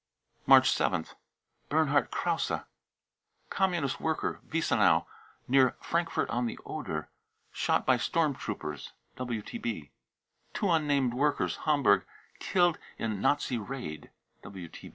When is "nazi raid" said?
13.21-14.09